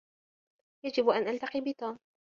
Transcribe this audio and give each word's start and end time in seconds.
يجب 0.83 1.09
أن 1.09 1.27
ألتقي 1.27 1.61
بتوم. 1.61 1.97